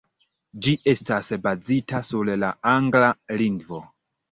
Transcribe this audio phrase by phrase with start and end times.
[0.67, 3.13] Ĝi estas bazita sur la angla
[3.45, 3.87] lingvo.